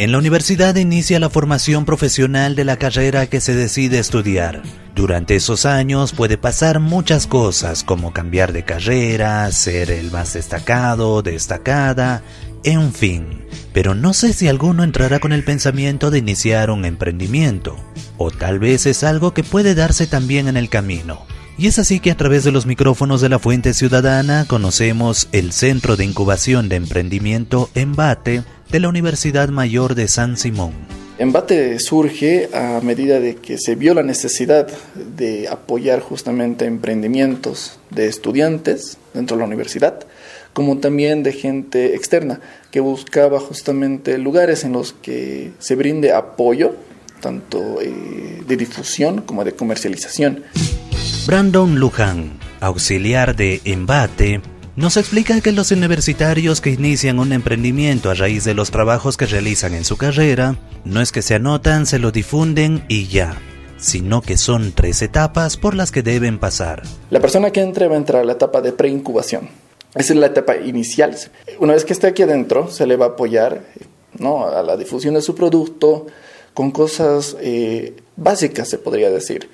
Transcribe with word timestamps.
En 0.00 0.12
la 0.12 0.18
universidad 0.18 0.76
inicia 0.76 1.20
la 1.20 1.28
formación 1.28 1.84
profesional 1.84 2.56
de 2.56 2.64
la 2.64 2.78
carrera 2.78 3.26
que 3.26 3.38
se 3.38 3.54
decide 3.54 3.98
estudiar. 3.98 4.62
Durante 4.94 5.36
esos 5.36 5.66
años 5.66 6.14
puede 6.14 6.38
pasar 6.38 6.80
muchas 6.80 7.26
cosas 7.26 7.84
como 7.84 8.14
cambiar 8.14 8.54
de 8.54 8.64
carrera, 8.64 9.52
ser 9.52 9.90
el 9.90 10.10
más 10.10 10.32
destacado, 10.32 11.20
destacada, 11.20 12.22
en 12.64 12.94
fin. 12.94 13.44
Pero 13.74 13.94
no 13.94 14.14
sé 14.14 14.32
si 14.32 14.48
alguno 14.48 14.84
entrará 14.84 15.18
con 15.18 15.34
el 15.34 15.44
pensamiento 15.44 16.10
de 16.10 16.20
iniciar 16.20 16.70
un 16.70 16.86
emprendimiento, 16.86 17.76
o 18.16 18.30
tal 18.30 18.58
vez 18.58 18.86
es 18.86 19.04
algo 19.04 19.34
que 19.34 19.44
puede 19.44 19.74
darse 19.74 20.06
también 20.06 20.48
en 20.48 20.56
el 20.56 20.70
camino. 20.70 21.26
Y 21.58 21.66
es 21.66 21.78
así 21.78 22.00
que 22.00 22.10
a 22.10 22.16
través 22.16 22.42
de 22.42 22.52
los 22.52 22.64
micrófonos 22.64 23.20
de 23.20 23.28
la 23.28 23.38
Fuente 23.38 23.74
Ciudadana 23.74 24.46
conocemos 24.48 25.28
el 25.32 25.52
Centro 25.52 25.96
de 25.96 26.06
Incubación 26.06 26.70
de 26.70 26.76
Emprendimiento 26.76 27.68
Embate 27.74 28.44
de 28.70 28.80
la 28.80 28.88
Universidad 28.88 29.48
Mayor 29.48 29.94
de 29.94 30.08
San 30.08 30.36
Simón. 30.36 30.72
Embate 31.18 31.78
surge 31.80 32.48
a 32.54 32.80
medida 32.82 33.20
de 33.20 33.36
que 33.36 33.58
se 33.58 33.74
vio 33.74 33.92
la 33.92 34.02
necesidad 34.02 34.68
de 34.94 35.48
apoyar 35.48 36.00
justamente 36.00 36.64
emprendimientos 36.64 37.78
de 37.90 38.06
estudiantes 38.06 38.96
dentro 39.12 39.36
de 39.36 39.42
la 39.42 39.46
universidad, 39.46 40.00
como 40.54 40.78
también 40.78 41.22
de 41.22 41.32
gente 41.32 41.94
externa 41.94 42.40
que 42.70 42.80
buscaba 42.80 43.38
justamente 43.38 44.16
lugares 44.16 44.64
en 44.64 44.72
los 44.72 44.94
que 44.94 45.52
se 45.58 45.74
brinde 45.74 46.12
apoyo, 46.12 46.74
tanto 47.20 47.82
eh, 47.82 48.42
de 48.46 48.56
difusión 48.56 49.20
como 49.20 49.44
de 49.44 49.52
comercialización. 49.52 50.44
Brandon 51.26 51.78
Luján, 51.78 52.38
auxiliar 52.60 53.36
de 53.36 53.60
Embate, 53.64 54.40
nos 54.80 54.96
explica 54.96 55.42
que 55.42 55.52
los 55.52 55.70
universitarios 55.72 56.62
que 56.62 56.70
inician 56.70 57.18
un 57.18 57.34
emprendimiento 57.34 58.08
a 58.08 58.14
raíz 58.14 58.44
de 58.44 58.54
los 58.54 58.70
trabajos 58.70 59.18
que 59.18 59.26
realizan 59.26 59.74
en 59.74 59.84
su 59.84 59.98
carrera, 59.98 60.56
no 60.86 61.02
es 61.02 61.12
que 61.12 61.20
se 61.20 61.34
anotan, 61.34 61.84
se 61.84 61.98
lo 61.98 62.12
difunden 62.12 62.82
y 62.88 63.06
ya, 63.06 63.36
sino 63.76 64.22
que 64.22 64.38
son 64.38 64.72
tres 64.72 65.02
etapas 65.02 65.58
por 65.58 65.74
las 65.74 65.92
que 65.92 66.02
deben 66.02 66.38
pasar. 66.38 66.82
La 67.10 67.20
persona 67.20 67.50
que 67.50 67.60
entre 67.60 67.88
va 67.88 67.94
a 67.94 67.98
entrar 67.98 68.22
a 68.22 68.24
la 68.24 68.32
etapa 68.32 68.62
de 68.62 68.72
preincubación. 68.72 69.50
Esa 69.94 70.14
es 70.14 70.18
la 70.18 70.26
etapa 70.28 70.56
inicial. 70.56 71.14
Una 71.58 71.74
vez 71.74 71.84
que 71.84 71.92
esté 71.92 72.06
aquí 72.06 72.22
adentro, 72.22 72.70
se 72.70 72.86
le 72.86 72.96
va 72.96 73.04
a 73.04 73.08
apoyar 73.10 73.60
¿no? 74.18 74.46
a 74.46 74.62
la 74.62 74.78
difusión 74.78 75.12
de 75.12 75.20
su 75.20 75.34
producto 75.34 76.06
con 76.54 76.70
cosas 76.70 77.36
eh, 77.42 77.96
básicas, 78.16 78.66
se 78.70 78.78
podría 78.78 79.10
decir 79.10 79.50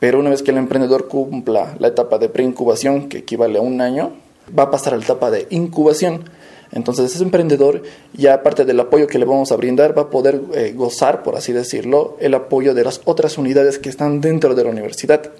pero 0.00 0.18
una 0.18 0.30
vez 0.30 0.42
que 0.42 0.50
el 0.50 0.56
emprendedor 0.56 1.08
cumpla 1.08 1.76
la 1.78 1.88
etapa 1.88 2.18
de 2.18 2.30
preincubación, 2.30 3.10
que 3.10 3.18
equivale 3.18 3.58
a 3.58 3.60
un 3.60 3.82
año, 3.82 4.14
va 4.56 4.64
a 4.64 4.70
pasar 4.70 4.94
a 4.94 4.96
la 4.96 5.04
etapa 5.04 5.30
de 5.30 5.46
incubación. 5.50 6.24
Entonces 6.72 7.14
ese 7.14 7.24
emprendedor, 7.24 7.82
ya 8.12 8.34
aparte 8.34 8.64
del 8.64 8.78
apoyo 8.78 9.06
que 9.06 9.18
le 9.18 9.24
vamos 9.24 9.50
a 9.50 9.56
brindar, 9.56 9.96
va 9.96 10.02
a 10.02 10.10
poder 10.10 10.40
eh, 10.54 10.72
gozar, 10.76 11.22
por 11.22 11.36
así 11.36 11.52
decirlo, 11.52 12.16
el 12.20 12.34
apoyo 12.34 12.74
de 12.74 12.84
las 12.84 13.00
otras 13.04 13.38
unidades 13.38 13.78
que 13.78 13.88
están 13.88 14.20
dentro 14.20 14.54
de 14.54 14.64
la 14.64 14.70
universidad. 14.70 15.30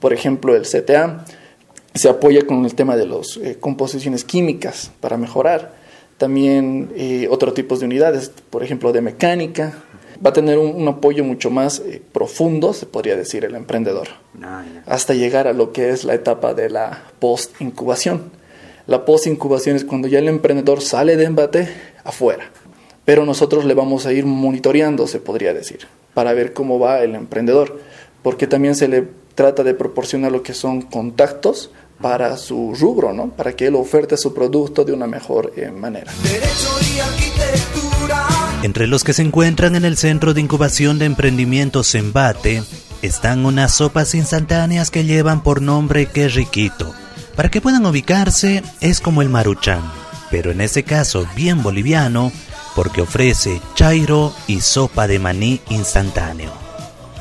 Por 0.00 0.12
ejemplo, 0.12 0.56
el 0.56 0.62
CTA 0.62 1.24
se 1.94 2.08
apoya 2.08 2.46
con 2.46 2.64
el 2.64 2.74
tema 2.74 2.96
de 2.96 3.06
las 3.06 3.36
eh, 3.36 3.56
composiciones 3.60 4.24
químicas 4.24 4.90
para 5.00 5.16
mejorar. 5.16 5.74
También 6.18 6.90
eh, 6.96 7.28
otro 7.30 7.52
tipo 7.52 7.76
de 7.76 7.84
unidades, 7.84 8.32
por 8.50 8.64
ejemplo, 8.64 8.92
de 8.92 9.00
mecánica, 9.00 9.84
va 10.24 10.30
a 10.30 10.32
tener 10.32 10.58
un, 10.58 10.86
apoyo 10.86 11.24
mucho 11.24 11.50
más 11.50 11.82
profundo, 12.12 12.74
se 12.74 12.84
podría 12.84 13.16
decir, 13.16 13.44
el 13.44 13.54
emprendedor, 13.54 14.08
ah, 14.42 14.62
hasta 14.84 15.14
llegar 15.14 15.48
a 15.48 15.54
lo 15.54 15.72
que 15.72 15.88
es 15.88 16.04
la 16.04 16.12
etapa 16.12 16.52
de 16.52 16.68
la 16.68 17.04
post-incubación. 17.20 18.30
La 18.90 19.04
post-incubación 19.04 19.76
es 19.76 19.84
cuando 19.84 20.08
ya 20.08 20.18
el 20.18 20.26
emprendedor 20.26 20.80
sale 20.80 21.16
de 21.16 21.22
embate 21.22 21.68
afuera, 22.02 22.50
pero 23.04 23.24
nosotros 23.24 23.64
le 23.64 23.74
vamos 23.74 24.04
a 24.04 24.12
ir 24.12 24.26
monitoreando, 24.26 25.06
se 25.06 25.20
podría 25.20 25.54
decir, 25.54 25.86
para 26.12 26.32
ver 26.32 26.52
cómo 26.52 26.80
va 26.80 26.98
el 26.98 27.14
emprendedor, 27.14 27.78
porque 28.24 28.48
también 28.48 28.74
se 28.74 28.88
le 28.88 29.06
trata 29.36 29.62
de 29.62 29.74
proporcionar 29.74 30.32
lo 30.32 30.42
que 30.42 30.54
son 30.54 30.82
contactos 30.82 31.70
para 32.00 32.36
su 32.36 32.74
rubro, 32.74 33.12
¿no? 33.12 33.30
Para 33.30 33.52
que 33.52 33.68
él 33.68 33.76
oferte 33.76 34.16
su 34.16 34.34
producto 34.34 34.84
de 34.84 34.92
una 34.92 35.06
mejor 35.06 35.52
eh, 35.54 35.70
manera. 35.70 36.10
Entre 38.64 38.88
los 38.88 39.04
que 39.04 39.12
se 39.12 39.22
encuentran 39.22 39.76
en 39.76 39.84
el 39.84 39.98
Centro 39.98 40.34
de 40.34 40.40
Incubación 40.40 40.98
de 40.98 41.04
Emprendimientos 41.04 41.94
Embate 41.94 42.64
están 43.02 43.46
unas 43.46 43.72
sopas 43.72 44.16
instantáneas 44.16 44.90
que 44.90 45.04
llevan 45.04 45.44
por 45.44 45.62
nombre 45.62 46.06
Que 46.06 46.26
Riquito. 46.26 46.92
Para 47.40 47.50
que 47.50 47.62
puedan 47.62 47.86
ubicarse 47.86 48.62
es 48.82 49.00
como 49.00 49.22
el 49.22 49.30
maruchan, 49.30 49.80
pero 50.30 50.50
en 50.50 50.60
este 50.60 50.82
caso 50.82 51.26
bien 51.34 51.62
boliviano 51.62 52.30
porque 52.76 53.00
ofrece 53.00 53.62
chairo 53.74 54.34
y 54.46 54.60
sopa 54.60 55.06
de 55.06 55.18
maní 55.18 55.58
instantáneo. 55.70 56.52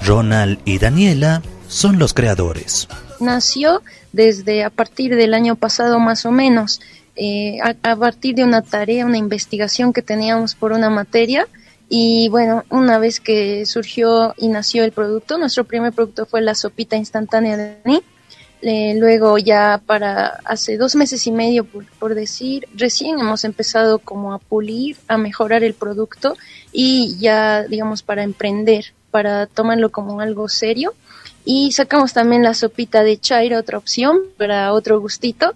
Ronald 0.04 0.60
y 0.66 0.78
Daniela 0.78 1.42
son 1.70 2.00
los 2.00 2.14
creadores. 2.14 2.90
Nació 3.22 3.82
desde 4.12 4.66
a 4.66 4.70
partir 4.70 5.16
del 5.16 5.34
año 5.34 5.56
pasado 5.56 6.00
más 6.00 6.26
o 6.26 6.32
menos 6.32 6.82
eh, 7.16 7.60
a, 7.64 7.96
partir 7.96 8.36
de 8.36 8.44
una 8.44 8.62
tarea, 8.62 9.06
una 9.06 9.18
investigación 9.18 9.94
que 9.94 10.02
teníamos 10.02 10.54
por 10.54 10.74
una 10.74 10.90
materia. 10.90 11.48
Y 11.88 12.28
bueno, 12.28 12.66
una 12.70 13.00
vez 13.00 13.22
que 13.22 13.66
surgió 13.66 14.36
y 14.38 14.50
nació 14.50 14.84
el 14.84 14.92
producto, 14.92 15.38
nuestro 15.38 15.64
primer 15.64 15.94
producto 15.94 16.26
fue 16.26 16.42
la 16.42 16.56
sopita 16.56 16.98
instantánea 16.98 17.56
de 17.56 17.78
maní. 17.86 18.04
Eh, 18.62 18.96
luego 18.98 19.38
ya 19.38 19.82
para 19.86 20.40
hace 20.44 20.78
dos 20.78 20.96
meses 20.96 21.26
y 21.28 21.32
medio, 21.32 21.66
por, 21.66 22.14
decir, 22.14 22.68
recién 22.76 23.20
hemos 23.20 23.46
empezado 23.46 24.00
como 24.00 24.34
a 24.34 24.40
pulir, 24.40 24.98
a 25.08 25.18
mejorar 25.18 25.64
el 25.64 25.74
producto 25.74 26.36
y 26.74 27.18
ya, 27.20 27.64
digamos, 27.64 28.04
para 28.04 28.24
emprender, 28.24 28.94
para 29.12 29.48
tomarlo 29.48 29.92
como 29.92 30.20
algo 30.20 30.50
serio. 30.50 30.94
Y 31.46 31.72
sacamos 31.72 32.14
también 32.14 32.44
la 32.44 32.54
sopita 32.54 33.02
de 33.02 33.18
chairo, 33.18 33.58
otra 33.58 33.78
opción 33.78 34.20
para 34.38 34.74
otro 34.74 35.00
gustito. 35.00 35.54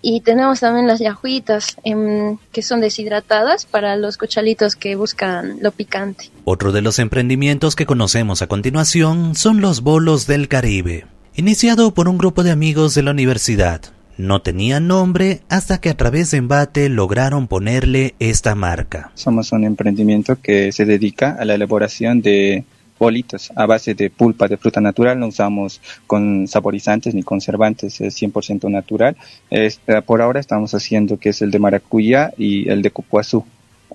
Y 0.00 0.20
tenemos 0.20 0.60
también 0.60 0.86
las 0.86 1.00
yajuitas 1.00 1.76
em, 1.82 2.38
que 2.52 2.62
son 2.62 2.80
deshidratadas 2.80 3.66
para 3.66 3.96
los 3.96 4.16
cochalitos 4.16 4.76
que 4.76 4.94
buscan 4.94 5.58
lo 5.60 5.72
picante. 5.72 6.30
Otro 6.44 6.70
de 6.70 6.82
los 6.82 7.00
emprendimientos 7.00 7.74
que 7.74 7.84
conocemos 7.84 8.40
a 8.40 8.46
continuación 8.46 9.34
son 9.34 9.60
los 9.60 9.80
bolos 9.82 10.28
del 10.28 10.46
Caribe, 10.46 11.06
iniciado 11.38 11.94
por 11.94 12.08
un 12.08 12.18
grupo 12.18 12.42
de 12.42 12.50
amigos 12.50 12.96
de 12.96 13.04
la 13.04 13.12
universidad. 13.12 13.80
No 14.16 14.42
tenía 14.42 14.80
nombre 14.80 15.42
hasta 15.48 15.80
que 15.80 15.88
a 15.88 15.96
través 15.96 16.32
de 16.32 16.38
embate 16.38 16.88
lograron 16.88 17.46
ponerle 17.46 18.16
esta 18.18 18.56
marca. 18.56 19.12
Somos 19.14 19.52
un 19.52 19.62
emprendimiento 19.62 20.40
que 20.42 20.72
se 20.72 20.84
dedica 20.84 21.36
a 21.38 21.44
la 21.44 21.54
elaboración 21.54 22.22
de 22.22 22.64
bolitos 22.98 23.52
a 23.54 23.66
base 23.66 23.94
de 23.94 24.10
pulpa 24.10 24.48
de 24.48 24.56
fruta 24.56 24.80
natural, 24.80 25.20
no 25.20 25.28
usamos 25.28 25.80
con 26.08 26.48
saborizantes 26.48 27.14
ni 27.14 27.22
conservantes, 27.22 28.00
es 28.00 28.20
100% 28.20 28.68
natural. 28.68 29.16
Este, 29.48 30.02
por 30.02 30.20
ahora 30.20 30.40
estamos 30.40 30.74
haciendo 30.74 31.18
que 31.18 31.28
es 31.28 31.40
el 31.40 31.52
de 31.52 31.60
maracuyá 31.60 32.32
y 32.36 32.68
el 32.68 32.82
de 32.82 32.90
cupuazú. 32.90 33.44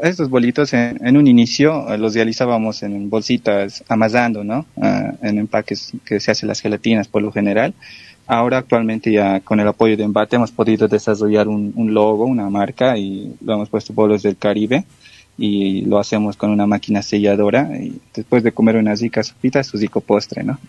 Estos 0.02 0.30
bolitos 0.30 0.74
en, 0.74 1.18
un 1.18 1.28
inicio 1.28 1.94
eh, 1.94 1.98
los 1.98 2.16
realizábamos 2.16 2.82
en 2.84 3.10
bolsitas 3.10 3.84
amasando, 3.88 4.44
¿no? 4.44 4.66
Ah, 4.82 5.14
en 5.22 5.38
empaques 5.38 5.94
que 6.04 6.20
se 6.20 6.32
hacen 6.32 6.50
las 6.50 6.62
gelatinas 6.62 7.08
por 7.08 7.22
lo 7.22 7.32
general. 7.32 7.74
Ahora 8.26 8.60
actualmente 8.60 9.12
ya 9.12 9.42
con 9.42 9.60
el 9.60 9.68
apoyo 9.68 9.98
de 9.98 10.04
Embate 10.04 10.38
hemos 10.38 10.52
podido 10.52 10.88
desarrollar 10.88 11.48
un, 11.48 11.74
un 11.76 11.94
logo, 11.94 12.26
una 12.26 12.50
marca 12.50 12.98
y 12.98 13.36
lo 13.44 13.54
hemos 13.54 13.70
puesto 13.70 13.94
bolos 13.94 14.24
del 14.24 14.38
Caribe 14.38 14.86
y 15.38 15.82
lo 15.82 16.00
hacemos 16.00 16.38
con 16.38 16.52
una 16.52 16.66
máquina 16.66 17.02
selladora 17.02 17.70
y 17.78 18.00
después 18.14 18.44
de 18.44 18.52
comer 18.52 18.78
unas 18.78 19.02
ricas 19.02 19.28
sopitas, 19.28 19.68
su 19.68 19.78
rico 19.78 20.02
postre, 20.02 20.44
¿no? 20.44 20.60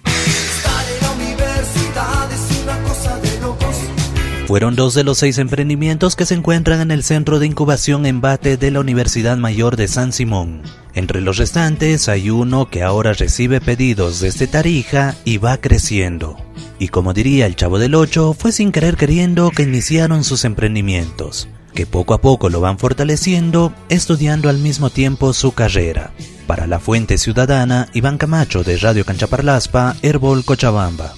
Fueron 4.54 4.76
dos 4.76 4.94
de 4.94 5.02
los 5.02 5.18
seis 5.18 5.38
emprendimientos 5.38 6.14
que 6.14 6.26
se 6.26 6.34
encuentran 6.34 6.80
en 6.80 6.92
el 6.92 7.02
Centro 7.02 7.40
de 7.40 7.46
Incubación 7.46 8.06
Embate 8.06 8.56
de 8.56 8.70
la 8.70 8.78
Universidad 8.78 9.36
Mayor 9.36 9.74
de 9.74 9.88
San 9.88 10.12
Simón. 10.12 10.62
Entre 10.94 11.20
los 11.20 11.38
restantes 11.38 12.08
hay 12.08 12.30
uno 12.30 12.70
que 12.70 12.84
ahora 12.84 13.14
recibe 13.14 13.60
pedidos 13.60 14.20
desde 14.20 14.46
Tarija 14.46 15.16
y 15.24 15.38
va 15.38 15.56
creciendo. 15.56 16.36
Y 16.78 16.86
como 16.86 17.12
diría 17.14 17.46
el 17.46 17.56
Chavo 17.56 17.80
del 17.80 17.96
Ocho, 17.96 18.32
fue 18.32 18.52
sin 18.52 18.70
querer 18.70 18.96
queriendo 18.96 19.50
que 19.50 19.64
iniciaron 19.64 20.22
sus 20.22 20.44
emprendimientos 20.44 21.48
que 21.74 21.84
poco 21.84 22.14
a 22.14 22.20
poco 22.20 22.48
lo 22.48 22.60
van 22.60 22.78
fortaleciendo, 22.78 23.72
estudiando 23.88 24.48
al 24.48 24.58
mismo 24.58 24.88
tiempo 24.88 25.32
su 25.32 25.50
carrera. 25.50 26.12
Para 26.46 26.68
la 26.68 26.78
Fuente 26.78 27.18
Ciudadana, 27.18 27.88
Iván 27.92 28.18
Camacho 28.18 28.62
de 28.62 28.76
Radio 28.76 29.04
Canchaparlaspa, 29.04 29.96
Herbol 30.00 30.44
Cochabamba. 30.44 31.14